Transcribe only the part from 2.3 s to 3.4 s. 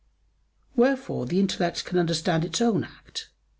its own act.